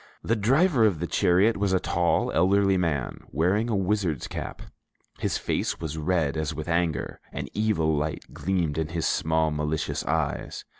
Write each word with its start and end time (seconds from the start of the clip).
The 0.23 0.35
driver 0.35 0.83
of 0.83 0.99
the 0.99 1.05
chariot 1.05 1.57
was 1.57 1.73
a 1.73 1.79
tall, 1.79 2.31
elderly 2.31 2.75
man, 2.75 3.19
wearing 3.31 3.69
a 3.69 3.75
wizard's 3.75 4.27
cap; 4.27 4.63
his 5.19 5.37
face 5.37 5.79
was 5.79 5.95
red 5.95 6.35
as 6.37 6.55
with 6.55 6.67
anger, 6.67 7.19
an 7.31 7.49
evil 7.53 7.95
light 7.95 8.25
gleamed 8.33 8.79
in 8.79 8.87
his 8.87 9.05
small 9.05 9.51
malicious 9.51 10.03
eyes. 10.05 10.65